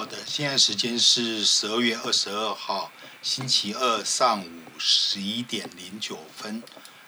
[0.00, 6.62] 好的，现在时间是十二月二十二号星期二上午十一点零九分。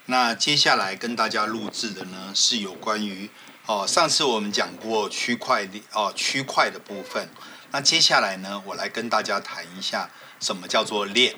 [0.04, 3.30] 那接下来跟大家录制的呢，是有关于
[3.64, 7.30] 哦，上次我们讲过区块链哦，区块的部分。
[7.70, 11.34] 那接下来呢，我来跟大家谈一下什么叫做链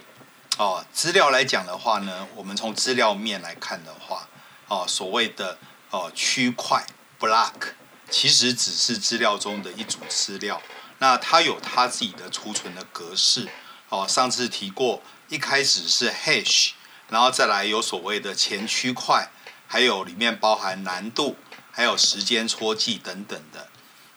[0.59, 0.85] 哦。
[0.93, 4.29] 资料来讲的话呢，我们从资料面来看的话，
[4.67, 5.57] 哦，所谓的
[5.91, 6.85] 哦区块
[7.21, 7.75] block，
[8.11, 10.61] 其实只是资料中的一组资料。
[10.99, 13.49] 那它有它自己的储存的格式，
[13.89, 16.71] 哦，上次提过，一开始是 hash，
[17.09, 19.31] 然后再来有所谓的前区块，
[19.67, 21.37] 还有里面包含难度，
[21.73, 23.69] 还有时间戳记等等的。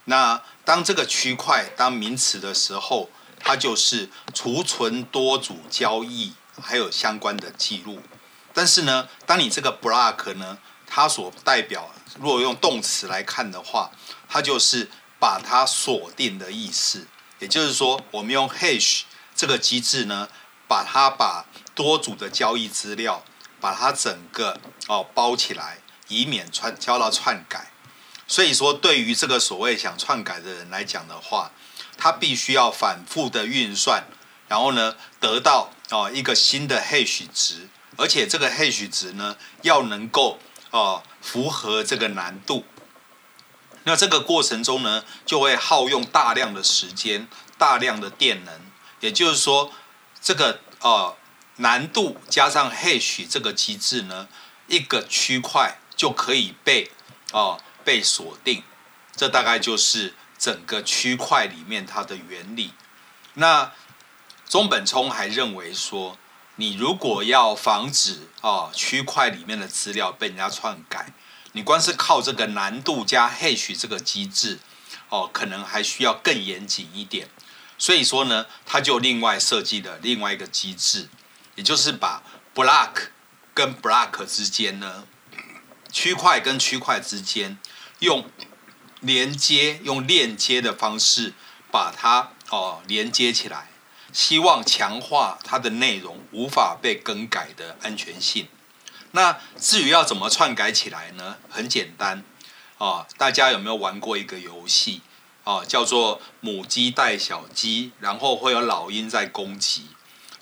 [0.06, 3.10] 那当这个区块当名词的时候，
[3.40, 8.02] 它就是储存多组交易，还有相关的记录。
[8.54, 13.92] 但是呢，当你这个 block 呢，它所代表，如果用动词来看的话，
[14.30, 14.90] 它就是。
[15.20, 17.08] 把它锁定的意思，
[17.40, 19.02] 也就是说，我们用 hash
[19.36, 20.30] 这个机制呢，
[20.68, 23.24] 把它把多组的交易资料，
[23.60, 27.72] 把它整个哦包起来，以免串遭到篡改。
[28.28, 31.52] 所以说，对于这个所谓想篡改的人来讲的话，
[31.98, 34.04] 他必须要反复的运算，
[34.48, 40.38] 然后呢，得到哦一个新的 hash 值，而且这个 hash 值呢，要能够
[40.72, 42.66] 哦符合这个难度。
[43.88, 47.26] 那这个过程中呢，就会耗用大量的时间、
[47.58, 48.54] 大量的电能。
[49.00, 49.72] 也就是说，
[50.22, 51.16] 这个呃
[51.56, 54.28] 难度加上 H 这个机制呢，
[54.68, 56.92] 一个区块就可以被
[57.32, 58.62] 哦、被锁定。
[59.16, 62.74] 这大概就是整个区块里面它的原理。
[63.36, 63.72] 那
[64.50, 66.18] 中本聪还认为说，
[66.58, 71.14] 你如果要防止啊、区块里面的资料被人家篡改。
[71.54, 74.60] 你光是靠这个难度加 H 这个机制，
[75.10, 77.30] 哦，可能还需要更严谨一点。
[77.78, 81.10] 所以说呢，他就另外设计了另外一个机制，
[81.56, 82.24] 也就是把
[82.54, 83.10] block
[83.54, 85.06] 跟 block 之间呢，
[85.92, 87.58] 区块跟区块之间
[88.00, 88.30] 用
[89.00, 91.34] 连接、用链接的方式
[91.72, 93.70] 把它哦连接起来，
[94.12, 98.48] 希望强化它的内容无法被更改的安全性。
[99.12, 101.38] 那至于要怎么篡改起来呢？
[101.50, 102.24] 很简单，
[102.78, 105.02] 哦，大家有没有玩过一个游戏？
[105.44, 109.88] 哦，叫做母鸡带小鸡，然后会有老鹰在攻击，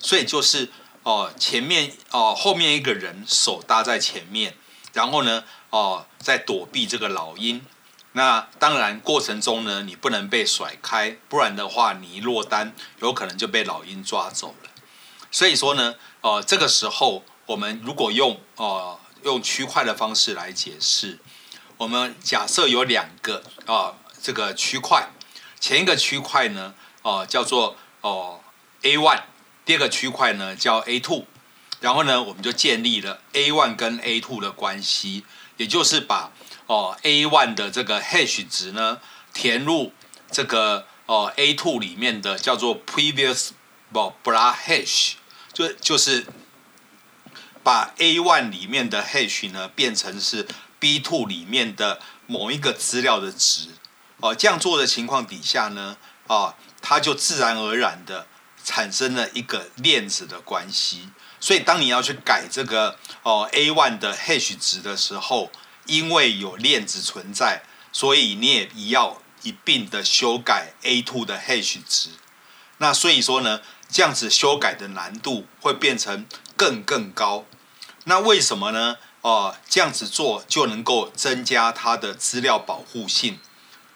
[0.00, 0.70] 所以就是
[1.04, 4.56] 哦，前面哦，后面一个人手搭在前面，
[4.92, 7.64] 然后呢，哦，在躲避这个老鹰。
[8.12, 14.70] 那当然过程中呢，你不能被甩开，不然的话，你一落单，有可能就被老鹰抓走了。
[15.30, 17.24] 所以说呢，哦，这个时候。
[17.46, 21.20] 我们如果用哦用区块的方式来解释，
[21.76, 25.10] 我们假设有两个啊这个区块，
[25.60, 28.40] 前一个区块呢哦叫做哦
[28.82, 29.22] A one，
[29.64, 31.24] 第二个区块呢叫 A two，
[31.80, 35.24] 然后呢我们就建立了 A one 跟 A two 的关系，
[35.56, 36.32] 也就是把
[36.66, 39.00] 哦 A one 的这个 hash 值呢
[39.32, 39.92] 填入
[40.32, 43.50] 这个哦 A two 里面的叫做 previous
[43.92, 45.12] 不 block hash，
[45.52, 46.26] 就就是。
[47.66, 50.46] 把 A one 里面的 hash 呢变成是
[50.78, 53.70] B two 里面的某一个资料的值，
[54.20, 55.96] 哦，这样做的情况底下呢，
[56.28, 58.28] 啊，它就自然而然的
[58.62, 61.08] 产生了一个链子的关系。
[61.40, 65.50] 所以当你要去改这个哦 A one 的 hash 值的时候，
[65.86, 72.10] 因为有链子存在，所以你也要一并的修改 A two 的 hash 值。
[72.78, 73.60] 那所以说呢，
[73.90, 76.26] 这样子修改的难度会变成
[76.56, 77.44] 更更高。
[78.08, 78.98] 那为什么呢？
[79.22, 83.40] 哦，这样子做就能够增加它的资料保护性，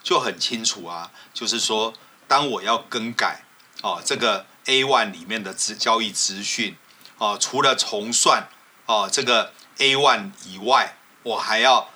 [0.02, 1.12] 就很清楚啊。
[1.32, 1.94] 就是说，
[2.26, 3.44] 当我要更改
[3.82, 6.76] 哦这个 A one 里面的资交易资讯，
[7.18, 8.48] 哦，除了重算
[8.86, 11.88] 哦这个 A one 以外，我还要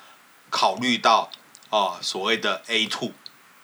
[0.50, 1.32] 考虑到
[1.70, 3.10] 哦所谓的 A two，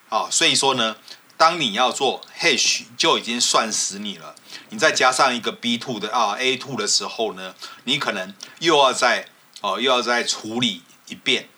[0.09, 0.97] 哦，所以说呢。
[1.41, 4.35] 当你要做 hash 就已经算死你了，
[4.69, 7.55] 你再加上一个 B two 的啊 A two 的时候呢，
[7.85, 9.27] 你可能又要再
[9.61, 11.49] 哦又要再处理一遍。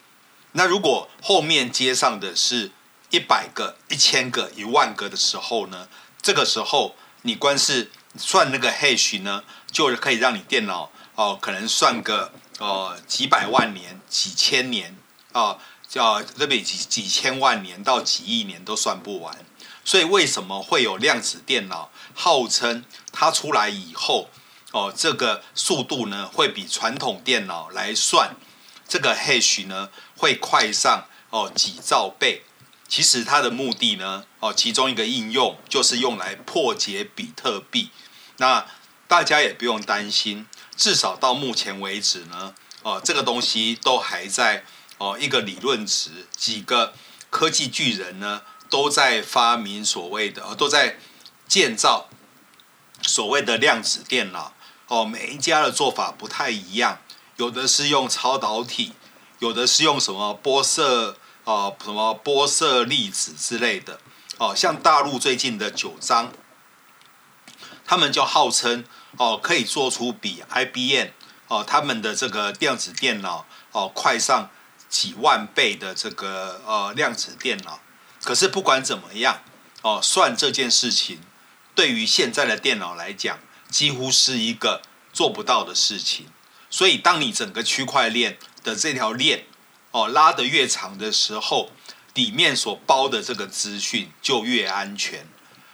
[0.52, 2.70] 那如果后面接上的是
[3.10, 5.86] 一百个、一千个、一万个的时候呢，
[6.22, 14.96] 这个时候你光是算那个 hash 呢，就可以让你电脑哦可能算个哦几百万年、几千年
[15.32, 19.44] 啊，叫这边几几千万年到几亿年都算不完。
[19.84, 21.90] 所以为什么会有量子电脑？
[22.14, 24.30] 号称它出来以后，
[24.70, 28.36] 哦，这个速度呢会比传统电脑来算
[28.88, 32.42] 这个 hash 呢会快上哦几兆倍。
[32.86, 37.90] 其实它的目的呢，哦，其中一个应用就是用来破解比特币。
[38.36, 38.66] 那
[39.08, 40.46] 大家也不用担心，
[40.76, 44.64] 至少到目前为止呢，哦，这个东西都还在
[44.98, 46.94] 哦一个理论值，几个
[47.30, 48.42] 科技巨人呢
[48.74, 50.98] 都在发明所谓的，都在
[51.46, 52.08] 建造
[53.02, 54.52] 所谓的量子电脑。
[54.88, 56.98] 哦，每一家的做法不太一样，
[57.36, 58.94] 有的是用超导体，
[59.38, 61.16] 有的是用什么波色。
[61.44, 64.00] 哦，什么波色粒子之类的，
[64.38, 66.32] 哦，像大陆最近的九章，
[67.86, 68.84] 他们就号称
[69.18, 71.10] 哦，可以做出比 IBM
[71.46, 74.50] 哦他们的这个量子电脑哦快上
[74.88, 77.78] 几万倍的这个呃量子电脑。
[78.24, 79.42] 可是不管怎么样，
[79.82, 81.20] 哦，算这件事情，
[81.74, 83.38] 对于现在的电脑来讲，
[83.68, 84.80] 几乎是一个
[85.12, 86.26] 做不到的事情。
[86.70, 89.44] 所以，当你整个区块链的这条链，
[89.90, 91.70] 哦，拉得越长的时候，
[92.14, 95.28] 里面所包的这个资讯就越安全。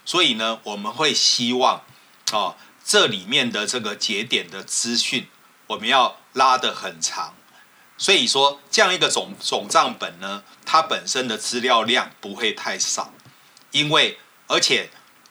[0.05, 1.85] 所以呢，我们会希望，
[2.33, 5.29] 哦，这里面的这个节点的资讯，
[5.69, 7.35] 我们要拉得很长。
[8.01, 13.13] 所以说，这样一个总总账本呢，它本身的资料量不会太少，
[13.73, 14.89] 因为而且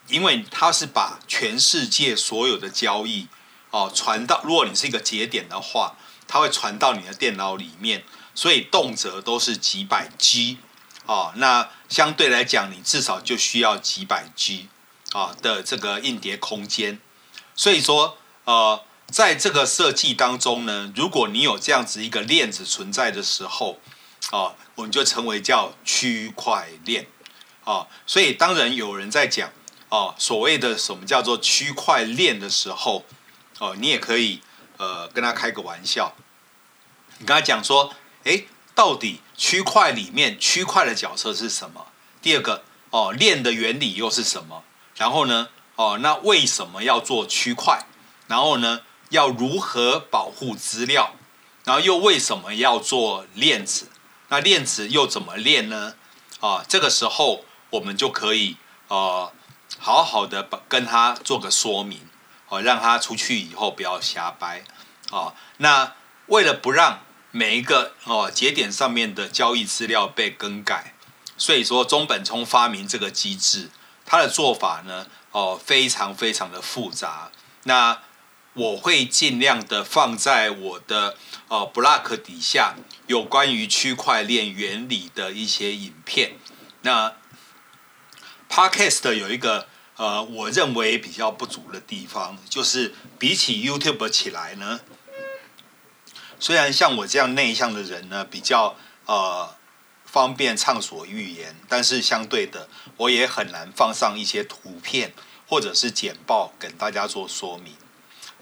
[0.07, 3.27] 因为它是把全世界所有的交易，
[3.71, 8.04] 哦，传到，如果你是一个节点的话，它会传到你的电脑里面。
[8.36, 10.60] 所以动辄都是几百 G，
[11.06, 14.69] 哦，那相对来讲，你至少就需要几百 G
[15.12, 17.01] 啊的这个硬碟空间。
[17.56, 23.79] 所以说，呃，在这个设计当中呢，如果你有这样子一个链子存在的时候，
[24.31, 27.07] 哦，我们就称为叫区块链，
[27.63, 29.51] 哦，所以当然有人在讲
[29.89, 33.06] 哦，所谓的什么叫做区块链的时候，
[33.59, 34.41] 哦，你也可以
[34.77, 36.13] 呃跟他开个玩笑，
[37.17, 37.94] 你跟他讲说。
[38.25, 41.88] 诶，到底区块里面区块的角色是什么？
[42.21, 44.65] 第二个哦，链的原理又是什么？
[44.95, 47.85] 然后呢，哦，那为什么要做区块？
[48.27, 51.15] 然后呢，要如何保护资料？
[51.65, 53.89] 然后又为什么要做链子？
[54.29, 55.95] 那链子又怎么链呢？
[56.39, 58.57] 啊，这个时候我们就可以
[58.88, 59.31] 呃，
[59.77, 62.07] 好好的把跟他做个说明，
[62.47, 64.63] 哦，让他出去以后不要瞎掰。
[65.11, 65.94] 哦，那
[66.27, 67.01] 为了不让
[67.31, 70.94] 每一个哦节点上面的交易资料被更改，
[71.38, 73.69] 所以说中本聪发明这个机制，
[74.06, 77.31] 他的做法呢哦非常非常的复杂。
[77.63, 78.00] 那
[78.53, 81.17] 我会尽量的放在我的
[81.47, 82.75] 呃 block 底下
[83.07, 86.33] 有关于区块链原理的一些影片。
[86.81, 87.15] 那
[88.49, 94.79] Podcast 有一个呃我认为比较不足的地方，就是比起 YouTube 起来呢。
[96.39, 98.75] 虽然像我这样内向的人呢，比较
[99.05, 99.55] 呃
[100.05, 102.67] 方便畅所欲言，但是相对的，
[102.97, 105.13] 我也很难放上一些图片
[105.47, 107.75] 或者是简报跟大家做说明。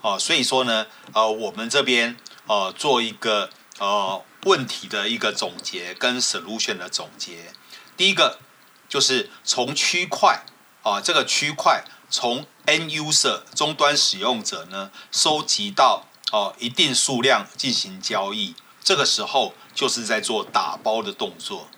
[0.00, 2.16] 哦、所以说呢，呃，我们这边
[2.46, 7.52] 呃做一个呃问题的一个总结跟 solution 的总结。
[7.96, 8.38] 第一个
[8.88, 10.44] 就是从区块
[10.82, 16.04] 啊、这个区块从 end user 终端使用者呢收集到。
[16.30, 18.54] 哦，一定数量进行交易，
[18.84, 21.68] 这个时候就是在做打包的动作。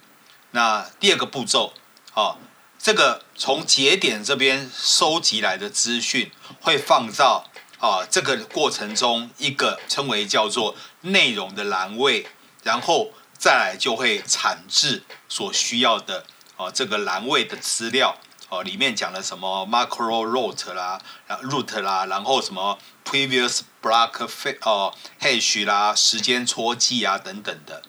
[0.50, 1.72] 那第二个步骤，
[2.14, 2.36] 哦，
[2.76, 7.44] 这个从节点这边收集来的资讯会放到
[7.80, 12.26] 啊这个过程中一个称为叫做内容的栏位，
[12.62, 16.24] 然后再来就会产制所需要的
[16.56, 18.16] 啊这个栏位的资料。
[18.50, 24.26] 哦，里面讲了什么 macro root 啦然，root 啦，然后什么 previous block
[24.62, 27.80] 哦 hash 啦，时间戳记啊等等的，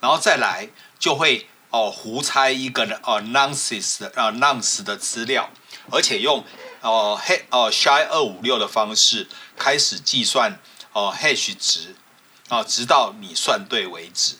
[0.00, 5.50] 然后再来就会哦胡猜一个 announce 的啊 announce 的资料，
[5.92, 6.42] 而且用
[6.80, 10.60] 哦哈哦 shy 二五六的方式开始计算
[10.92, 11.94] 哦 hash 值
[12.48, 14.36] 啊，直到你算对为止。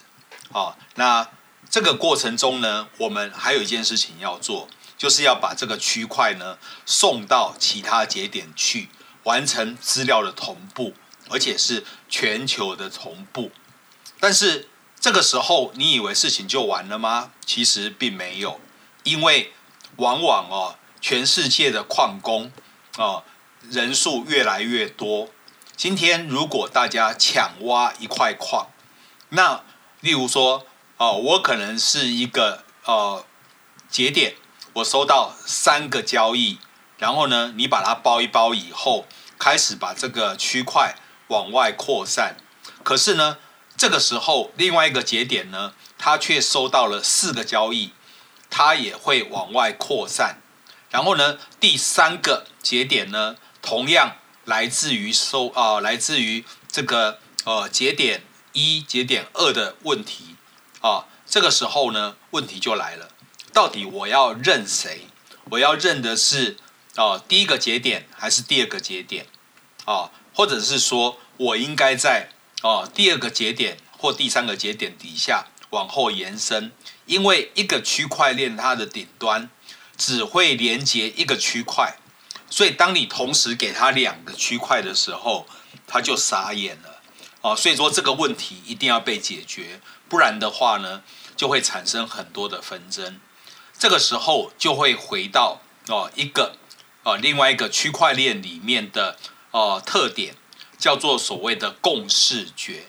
[0.51, 1.29] 哦，那
[1.69, 4.67] 这个过程中呢，我们还有一件事情要做。
[4.97, 8.89] 就是要把这个区块呢送到其他节点去，
[9.25, 10.95] 完成资料的同步，
[11.29, 13.51] 而且是全球的同步。
[14.19, 17.31] 但是这个时候，你以为事情就完了吗？
[17.45, 18.59] 其实并没有，
[19.03, 19.53] 因为
[19.97, 22.51] 往往哦，全世界的矿工
[22.97, 23.23] 哦
[23.69, 25.29] 人数越来越多。
[25.77, 28.67] 今天如果大家抢挖一块矿，
[29.29, 29.63] 那
[30.01, 33.25] 例如说哦，我可能是一个呃
[33.89, 34.35] 节点。
[34.73, 36.59] 我收到三个交易，
[36.97, 39.05] 然后呢，你把它包一包以后，
[39.39, 40.97] 开始把这个区块
[41.29, 42.35] 往外扩散。
[42.83, 43.37] 可是呢，
[43.77, 47.93] 这个时候另外一个节点呢，它却收到了四个交易，
[48.49, 50.41] 它也会往外扩散。
[50.89, 54.15] 然后呢，第三个节点呢，同样
[54.45, 60.35] 来自于收啊、来自于这个呃节点一、节点二的问题
[60.79, 61.05] 啊。
[61.25, 63.09] 这个时候呢，问题就来了，
[63.51, 65.07] 到底我要认谁？
[65.51, 66.55] 我要认的是
[66.95, 69.27] 啊、呃、第一个节点还是第二个节点
[69.83, 70.11] 啊？
[70.33, 72.29] 或者是说我应该在
[72.61, 76.71] 啊、呃、第二个节点或第三个节点底下往后延伸？
[77.05, 79.49] 因为一个区块链它的顶端。
[79.97, 81.97] 只会连接一个区块，
[82.49, 85.47] 所以当你同时给他两个区块的时候，
[85.87, 87.01] 他就傻眼了
[87.41, 87.55] 哦。
[87.55, 91.01] 所以说这个问题一定要被解决，不然的话呢，
[91.35, 93.19] 就会产生很多的纷争。
[93.79, 96.57] 这个时候就会回到哦一个
[97.01, 99.17] 哦另外一个区块链里面的
[99.49, 100.35] 哦特点，
[100.77, 102.85] 叫做所谓的共识决。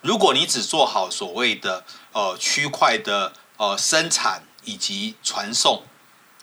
[0.00, 4.44] 如果你只做好所谓的呃区块的呃生产。
[4.66, 5.84] 以及传送，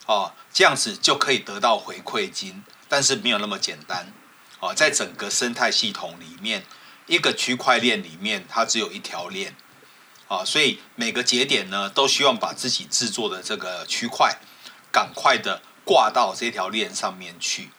[0.08, 4.12] 哦，这样子就可以得到回馈金，但是没有那么简单，
[4.60, 6.66] 哦，在整个生态系统里面，
[7.06, 9.56] 一个区块链里面它只有一条链，
[10.28, 14.40] 啊，所以每个节点呢都希望把自己制作的这个区块
[14.92, 17.70] 赶快的挂到这条链上面去，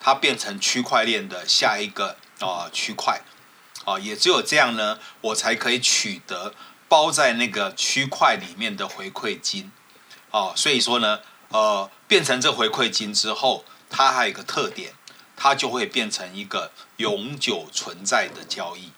[0.00, 3.22] 它变成区块链的下一个啊区块，
[3.84, 6.52] 啊，也只有这样呢，我才可以取得
[6.88, 9.70] 包在那个区块里面的回馈金。
[10.32, 11.20] 哦，所以说呢，
[11.50, 14.94] 呃，变成这回馈金之后，它还有一个特点，
[15.36, 18.92] 它就会变成一个永久存在的交易。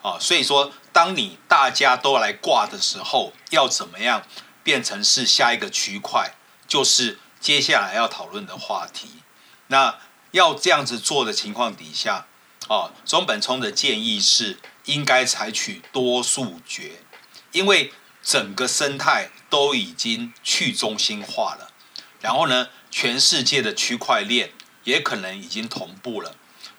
[0.00, 4.22] 哦，所以说，当你大家都来挂的时候，要怎么样
[4.62, 6.34] 变成是下一个区块，
[6.68, 9.22] 就是接下来要讨论的话题。
[9.66, 9.98] 那
[10.30, 12.26] 要这样子做的情况底下，
[12.68, 17.02] 哦，中本聪的建议是应该采取多数决，
[17.50, 17.92] 因为。
[18.22, 21.72] 整个生态都已经去中心化了，
[22.20, 24.52] 然后呢，全世界的区块链
[24.84, 26.36] 也可能已经同步了，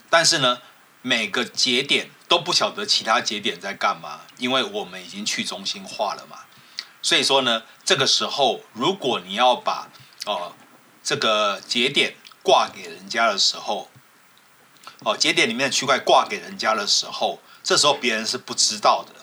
[0.10, 0.62] 但是呢，
[1.02, 6.40] 每个节点都不晓得其他节点在干嘛，因为我们已经去中心化了嘛。
[7.04, 9.90] 所以说呢，这个时候如果你要把
[10.26, 10.54] 哦
[11.04, 13.90] 这个节点挂给人家的时候，
[15.00, 19.16] 哦节点里面的区块挂给人家的时候，这时候别人是不知道的。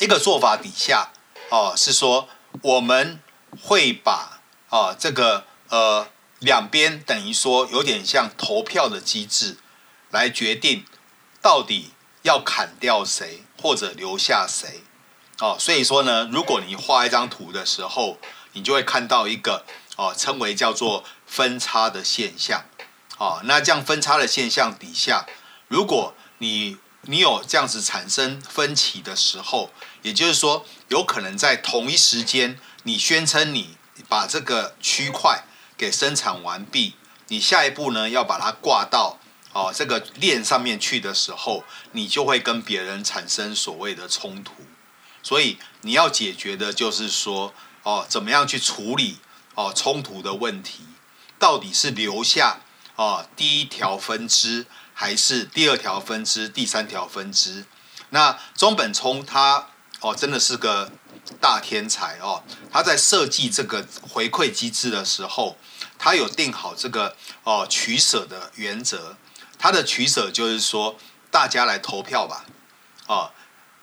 [0.00, 1.12] 一个做法底下，
[1.50, 2.28] 哦，是说
[2.62, 3.20] 我们
[3.60, 9.58] 会把哦这个呃两边等于说有点像投票的机制，
[10.10, 10.84] 来决定
[11.42, 11.90] 到底
[12.22, 14.82] 要砍掉谁或者留下谁，
[15.40, 18.18] 哦，所以说呢，如果你画一张图的时候，
[18.52, 19.64] 你就会看到一个
[19.96, 22.64] 哦称为叫做分叉的现象，
[23.18, 25.26] 哦，那这样分叉的现象底下，
[25.68, 29.70] 如果你你有这样子产生分歧的时候，
[30.02, 33.76] 也就是说，有可能在同一时间，你宣称你
[34.08, 35.44] 把这个区块
[35.76, 36.94] 给生产完毕，
[37.28, 39.18] 你下一步呢要把它挂到
[39.52, 44.52] 哦这个链上面去的时候，你就会跟别人产生所谓的冲突。
[45.22, 47.52] 所以你要解决的就是说
[47.82, 49.18] 哦，怎么样去处理
[49.54, 50.84] 哦冲突的问题？
[51.38, 52.60] 到底是留下
[52.96, 54.66] 哦第一条分支？
[54.92, 57.64] 还是第二条分支、第三条分支。
[58.10, 59.68] 那中本聪他
[60.00, 60.90] 哦，真的是个
[61.40, 62.42] 大天才哦。
[62.70, 65.56] 他在设计这个回馈机制的时候，
[65.98, 69.16] 他有定好这个哦取舍的原则。
[69.58, 70.96] 他的取舍就是说，
[71.30, 72.46] 大家来投票吧。
[73.06, 73.30] 哦，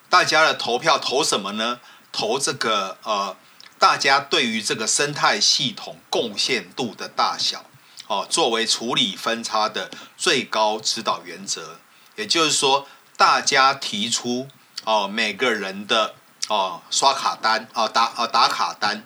[0.09, 1.79] 大家的投票投什么呢？
[2.11, 3.37] 投这个呃，
[3.77, 7.65] 大家对于这个生态系统贡献度的大小。
[8.07, 11.77] 哦，作为处理分差的最高指导原则，
[12.15, 14.47] 也就是说，大家提出
[14.87, 16.15] 哦，每个人的
[16.47, 19.03] 哦刷卡单哦打哦打卡单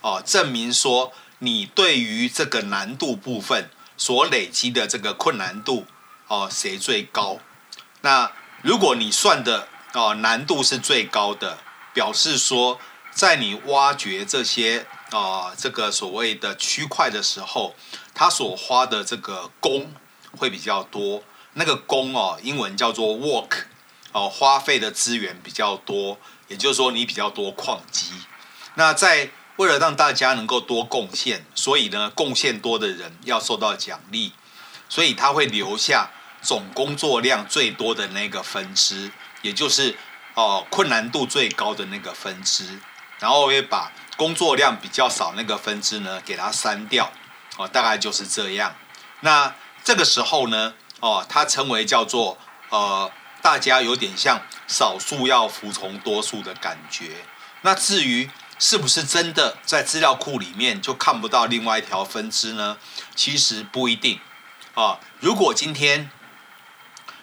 [0.00, 5.86] 哦，证明说你对于这个难度部分所累积的这个困难度
[6.28, 7.38] 哦谁最高？
[8.02, 8.30] 那
[8.62, 11.58] 如果你算的哦难度是最高的，
[11.92, 12.78] 表示说
[13.10, 17.74] 在你挖掘这些啊这个所谓的区块的时候。
[18.14, 19.92] 他所花的这个工
[20.36, 21.22] 会比较多，
[21.52, 23.66] 那个工哦，英文叫做 work，
[24.18, 28.10] 哦，花费的资源比较多，也就是说你比较多矿机。
[28.74, 34.32] 那在为了让大家能够多贡献，所以呢，贡献多的人要受到奖励，
[34.88, 36.10] 所以他会留下
[36.42, 39.96] 总工作量最多的那个分支，也就是
[40.34, 42.80] 哦困难度最高的那个分支，
[43.20, 47.12] 然后会把工作量比较少那个分支呢给它删掉。
[47.56, 48.74] 哦，大概就是这样。
[49.20, 53.10] 那这个时候呢，哦，它称为叫做呃，
[53.40, 57.24] 大家有点像少数要服从多数的感觉。
[57.62, 62.76] 那至于是不是真的在资料库里面就看不到另外一条分支呢？
[63.14, 64.20] 其实不一定
[64.74, 64.98] 啊。
[65.20, 66.10] 如果今天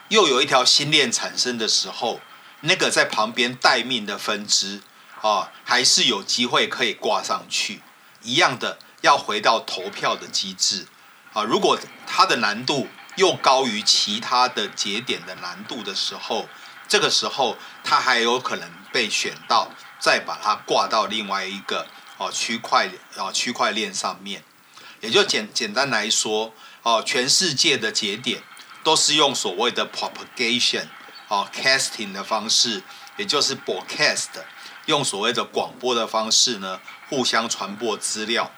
[0.10, 2.22] 又有一条新链产生的时候，
[2.62, 4.82] 那个在旁边待命的分支
[5.22, 7.82] 啊，还是有机会可以挂上去。
[8.22, 10.88] 一样的，要回到投票的机制
[11.34, 11.44] 啊。
[11.44, 16.48] 如果它的难度又高于其他的节点的难度的时候，
[16.88, 19.72] 这个时候它还有可能被选到。
[19.98, 24.44] 再把它挂到另外一个哦区块哦区块链上面，
[25.00, 26.54] 也就简简单来说
[26.84, 28.44] 哦，全世界的节点
[28.84, 30.90] 都是用所谓的 propagation
[31.30, 32.84] 哦 casting 的方式，
[33.18, 34.28] 也就是 broadcast
[34.86, 36.80] 用所谓的广播的方式呢，
[37.10, 38.52] 互相传播资料，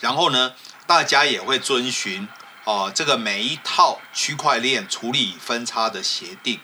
[0.00, 0.54] 然后呢，
[0.86, 2.26] 大家也会遵循
[2.64, 6.60] 哦这个每一套区块链处理分叉的协定，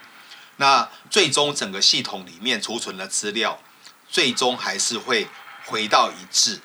[0.57, 3.61] 那最终整个系统里面储存的资料。
[4.13, 5.29] 最终还是会
[5.67, 6.61] 回到一致。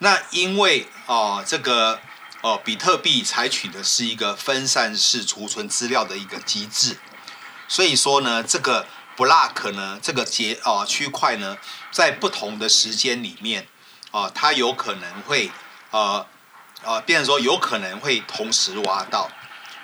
[0.00, 1.98] 那因为哦、这个
[2.42, 6.98] 哦、比特币采取的是一个分散式储存资料的一个机制，
[7.66, 11.56] 所以说呢，这个 block 呢，这个节哦、区块呢，
[11.90, 13.66] 在不同的时间里面
[14.10, 15.50] 啊、呃，它有可能会
[15.90, 16.26] 呃
[16.84, 19.30] 啊，变成说有可能会同时挖到，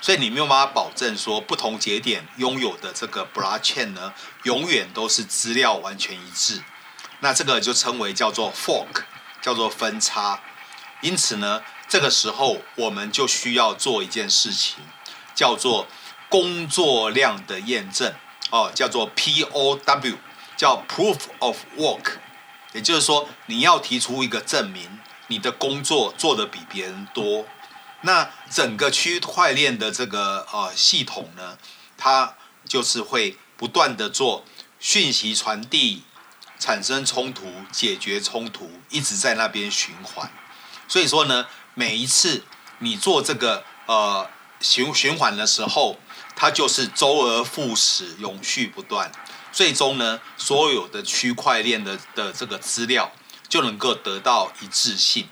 [0.01, 4.13] 所以你没有办法保证说不同节点拥有的这个 blockchain 呢，
[4.45, 6.63] 永远都是资料完全一致。
[7.21, 9.05] 那这个就称为叫做 fork，
[9.43, 10.41] 叫做分叉。
[11.01, 14.77] 因此呢，这个时候我们就需要做一件事情，
[15.35, 15.87] 叫做
[16.29, 18.15] 工作量的验证，
[18.51, 20.17] 哦，叫做 POW，
[20.57, 22.19] 叫 Proof of Work。
[22.73, 25.00] 也就是说，你要提出一个证明，
[25.31, 27.47] 你的工作做得比别人多。
[28.03, 31.57] 那整个区块链的这个呃系统呢，
[31.97, 32.35] 它
[32.69, 34.45] 就是会不断地做
[34.79, 36.03] 讯息传递。
[36.63, 40.31] 产生冲突，解决冲突，一直在那边循环。
[40.87, 42.45] 所以说呢，每一次
[42.81, 44.29] 你做这个呃
[44.61, 45.99] 循循环的时候，
[46.37, 49.11] 它就是周而复始，永续不断。
[49.51, 53.11] 最终呢，所有的区块链的的这个资料
[53.51, 55.29] 就能够得到一致性。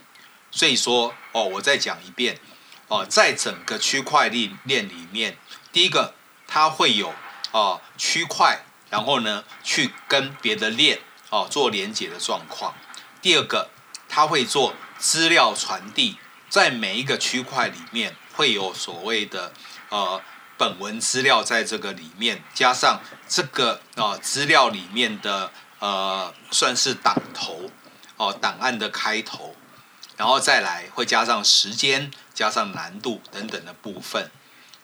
[0.51, 2.39] 所以说哦，我再讲一遍
[2.87, 5.39] 哦，在整个区块链链里面，
[5.71, 6.13] 第一个
[6.47, 7.15] 它会有
[7.51, 8.59] 哦区块，
[8.91, 10.99] 然后呢去跟别的链。
[11.31, 12.73] 哦，做连接的状况。
[13.21, 13.69] 第二个，
[14.07, 16.17] 它会做资料传递，
[16.49, 19.53] 在每一个区块里面会有所谓的
[19.89, 20.19] 呃
[20.57, 27.69] 本文资料在这个里面，加上这个啊、资料里面的呃算是档头
[28.19, 29.55] 哦档案的开头，
[30.15, 34.29] 然后再来会加上时间、加上难度等等的部分。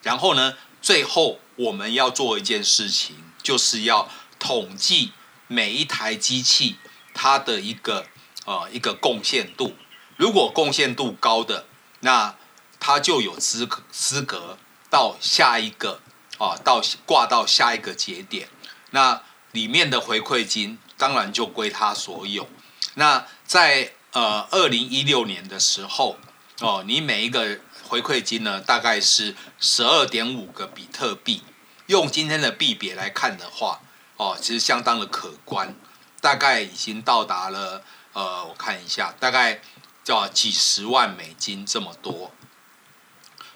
[0.02, 5.12] 然后呢，最后我们要做一件事情，就是要统计。
[5.48, 6.78] 每一台机器
[7.14, 8.08] 它的一个
[8.48, 9.76] 呃一个贡献度，
[10.18, 11.68] 如果贡献度高的，
[12.00, 12.34] 那
[12.80, 14.58] 它就有资格资格
[14.90, 16.02] 到下一个
[16.40, 18.50] 啊到挂到下一个节点，
[18.90, 19.22] 那
[19.52, 22.50] 里面的回馈金当然就归它所有。
[22.94, 26.18] 那在呃二零一六年的时候
[26.60, 31.44] 哦，你每一个回馈金呢大概是十二点五个比特币，
[31.88, 33.82] 用今天的币别来看的话。
[34.18, 35.76] 哦，其实相当的可观，
[36.22, 39.60] 大概已经到达了，呃，我看一下，大概
[40.06, 42.32] 叫几十万美金这么多。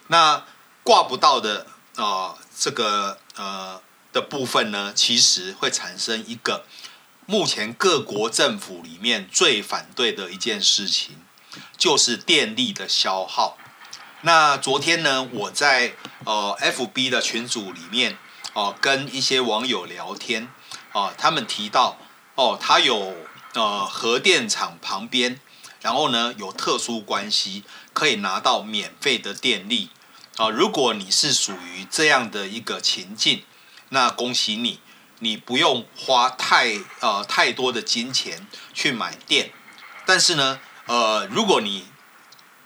[0.07, 0.43] 那
[0.83, 1.65] 挂不到的，
[1.95, 6.65] 呃，这个呃的部分呢，其实会产生一个
[7.29, 11.17] 目前各国政府里面最反对的一件事情，
[11.77, 13.55] 就是电力的消耗。
[14.21, 15.93] 那昨天呢，我在
[16.25, 18.17] 呃 FB 的群组里面。
[18.53, 20.49] 哦，跟一些网友聊天，
[20.91, 21.99] 哦，他们提到，
[22.33, 23.15] 哦，他有
[23.53, 25.39] 呃核电厂旁边，
[25.81, 27.63] 然后呢有特殊关系，
[27.93, 29.91] 可以拿到免费的电力，
[30.37, 33.43] 啊、如果你是属于这样的一个情境，
[33.89, 34.79] 那恭喜你，
[35.19, 39.51] 你不用花太呃太多的金钱去买电，
[40.05, 41.85] 但是呢，呃，如果你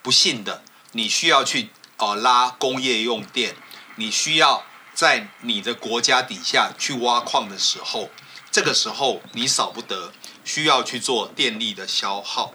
[0.02, 0.63] 不幸的
[0.94, 3.56] 你需要去哦、呃、拉工业用电，
[3.98, 4.63] 你需要。
[4.96, 8.12] 在你的国家底下去挖矿的时候，
[8.52, 10.13] 这个时候你少不得
[10.46, 12.54] 需要去做电力的消耗。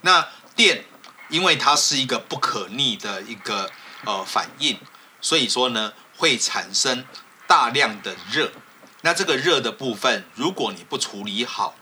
[0.00, 0.84] 那电，
[1.28, 3.70] 因为它是一个不可逆的一个
[4.04, 4.80] 呃反应，
[5.20, 7.04] 所以说呢会产生
[7.46, 8.50] 大量的热。
[9.06, 11.76] 那这个热的部分，如果你不处理好，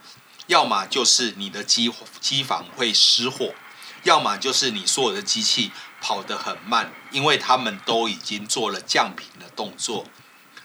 [0.45, 3.55] 要么就是你的机机房会失火，
[4.03, 5.71] 要么就是你所有的机器。
[6.01, 10.05] 跑得很慢，因为他们都已经做了降频的动作。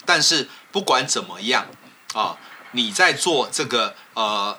[0.04, 1.68] 但是不管怎么样
[2.12, 2.36] 啊，
[2.72, 4.58] 你在做这个呃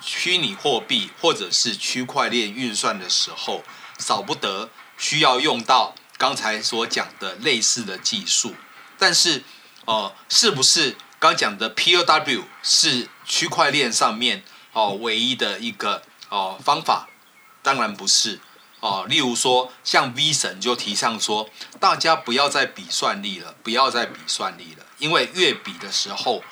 [0.00, 3.62] 虚拟货币或者是区块链运算的时候，
[4.00, 8.56] 少不得需要用到刚才所讲的类似的技术。
[8.98, 9.44] 但是，
[9.84, 17.08] 呃，是不是刚讲的 POW 是区块链上面哦、唯一的一个哦、方法？
[17.62, 18.40] 当然不是。
[18.80, 26.42] 哦，例如说，像 V 神就提倡说，大家不要再比算力了，不要再比算力了，因为越比的时候，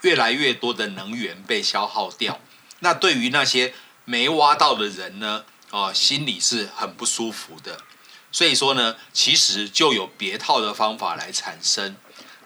[0.00, 2.40] 越来越多的能源被消耗掉。
[2.80, 3.72] 那对于那些
[4.04, 7.78] 没挖到的人呢，哦，心里是很不舒服的。
[8.32, 11.94] 所以说呢，其实就有别套的方法来产生。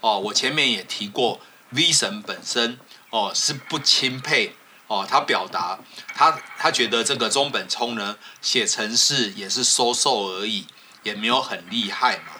[0.02, 2.78] 哦，我前面也提过，V 神本身
[3.10, 4.54] 哦是不钦佩。
[4.86, 5.78] 哦，他表达
[6.16, 10.66] 他他觉得这个中本聪呢写程式也是收受而已，
[11.04, 12.32] 也没有很厉害嘛，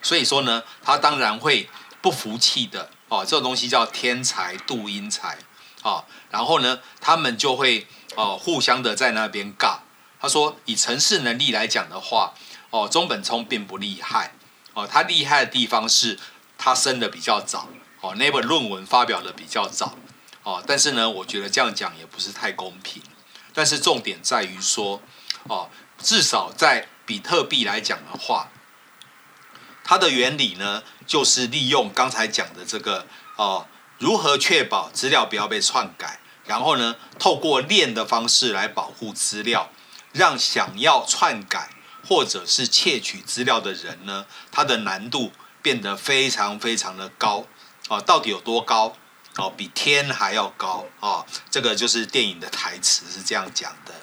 [0.00, 1.68] 所以说呢，他当然会
[2.00, 3.24] 不服气的哦。
[3.26, 5.38] 这东西叫天才妒英才
[5.82, 9.78] 哦，然后呢，他们就会哦互相的在那边尬。
[10.20, 12.34] 他说以程式能力来讲的话，
[12.70, 14.32] 哦中本聪并不厉害
[14.74, 16.16] 哦，他厉害的地方是
[16.56, 17.68] 他生的比较早
[18.06, 19.96] 哦，那本论文发表的比较早。
[20.44, 23.02] 哦，但是呢，我觉得这样讲也不是太公平。
[23.52, 25.02] 但是重点在于说，
[25.48, 28.50] 哦，至少在比特币来讲的话，
[29.82, 33.66] 它的原理呢，就是利用刚才讲的这个哦，
[33.98, 39.70] 如何确保资料不要被篡改，然后呢，透过链的方式来保护资料，
[40.12, 41.70] 让想要篡改
[42.06, 47.46] 或者是窃取资料的人呢，他的难度变得非常非常的高。
[47.88, 48.96] 哦，到底有多高？
[49.38, 53.94] 哦，比天还要高哦，这个就是电影的台词是这样讲的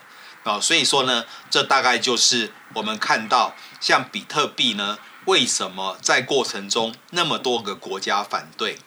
[0.43, 8.77] 哦，所以说呢，这大概就是我们看到像比特币呢，为什么在过程中那么多个国家反对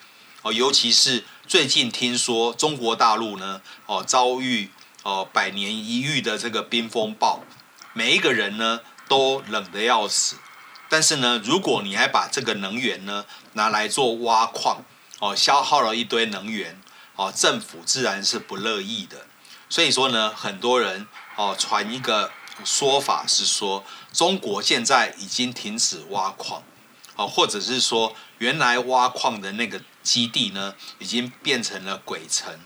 [0.42, 4.70] 哦，尤其是最近听说中国大陆呢哦遭遇
[5.02, 7.42] 哦百年一遇的这个冰风暴，
[7.92, 10.36] 每一个人呢都冷得要死，
[10.88, 14.84] 但是呢，如果你还把这个能源呢拿来做挖矿。
[15.18, 16.78] 哦，消耗了一堆能源，
[17.14, 19.26] 哦，政府自然是不乐意的。
[19.70, 22.30] 所以说呢，很多人哦传一个
[22.66, 26.62] 说法是说，中国现在已经停止挖矿，
[27.16, 32.60] 哦，或者是说原来挖矿的那个基地呢，已经变成了鬼城，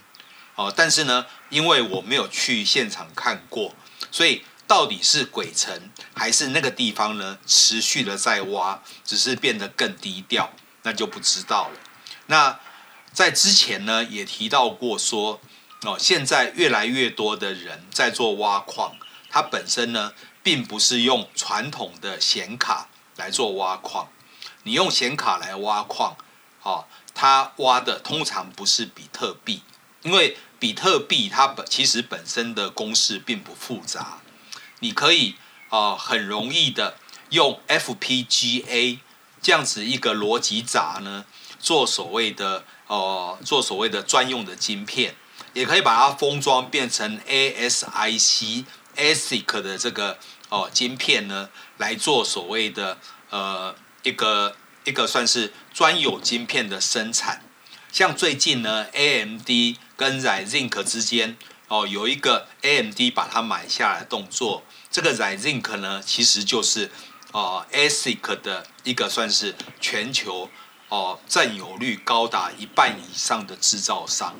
[0.55, 3.73] 哦，但是呢，因为我没有去现场看过，
[4.11, 10.53] 所以到底是鬼城还是那个地方呢，持续的在挖，只是变得更低调，
[10.83, 11.77] 那就不知道了。
[12.27, 12.57] 那
[13.11, 15.41] 在之前呢，也提到过说，
[15.81, 18.95] 哦，现在越来越多的人在做挖矿，
[19.29, 24.07] 它本身呢，并不是用传统的显卡来做挖矿。
[24.63, 26.15] 你用显卡来挖矿，
[26.63, 29.63] 哦，它挖的通常不是比特币，
[30.03, 34.19] 因为比特币它本其实本身的公式并不复杂，
[34.81, 35.35] 你可以
[35.69, 36.97] 啊很容易的
[37.29, 38.99] 用 FPGA
[39.41, 41.25] 这样子一个逻辑闸呢。
[41.63, 45.13] 做所谓的呃，做所谓的专用的晶片，
[45.53, 48.65] 也可以把它封装变成 ASIC
[48.97, 50.17] ASIC 的这个
[50.49, 52.97] 哦、呃、晶片呢，来做所谓的
[53.29, 57.43] 呃一个一个算是专有晶片的生产。
[57.91, 66.91] 像最近呢，AMD 跟在 Zinc 之间哦、有一个 AMD 把它买下来动作，这个 Zinc 呢其实就是
[67.31, 70.49] 哦、呃、ASIC 的一个算是全球。
[70.93, 74.35] 哦，占有率高达一半以上的制造商，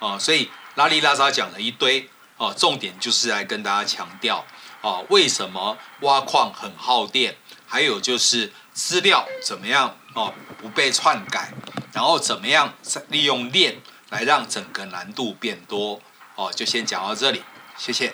[0.00, 4.44] 哦，所以拉里拉扎讲了一堆，哦，重点就是来跟大家强调，
[4.80, 7.36] 哦，为什么挖矿很耗电，
[7.68, 11.54] 还有就是资料怎么样，哦，不被篡改，
[11.92, 12.74] 然后怎么样
[13.06, 13.80] 利用链
[14.10, 16.00] 来让整个难度变多，
[16.34, 17.44] 哦，就先讲到这里，
[17.78, 18.12] 谢谢。